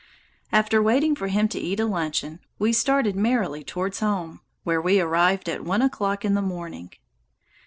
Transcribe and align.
After 0.51 0.81
waiting 0.81 1.15
for 1.15 1.27
him 1.27 1.47
to 1.49 1.59
eat 1.59 1.79
a 1.79 1.85
luncheon, 1.85 2.39
we 2.57 2.73
started 2.73 3.15
merrily 3.15 3.63
towards 3.63 3.99
home, 3.99 4.41
where 4.63 4.81
we 4.81 4.99
arrived 4.99 5.47
at 5.47 5.63
one 5.63 5.83
o'clock 5.83 6.25
in 6.25 6.33
the 6.33 6.41
morning. 6.41 6.91